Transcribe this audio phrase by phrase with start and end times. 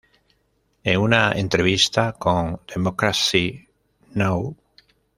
[0.83, 3.67] En una entrevista con "Democracy
[4.15, 4.57] Now!